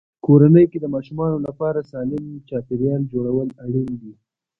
[0.25, 4.13] کورنۍ کې د ماشومانو لپاره سالم چاپېریال جوړول اړین دي.